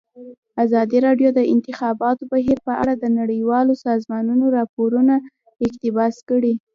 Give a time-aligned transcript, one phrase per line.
[0.63, 5.13] ازادي راډیو د د انتخاباتو بهیر په اړه د نړیوالو سازمانونو راپورونه
[5.65, 6.53] اقتباس کړي.